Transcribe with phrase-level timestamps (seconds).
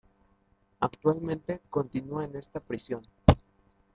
[0.79, 3.03] Actualmente, continua en esta prisión.